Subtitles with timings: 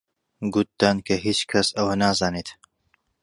[0.53, 2.49] گوتتان کە هیچ کەس ئەوە نازانێت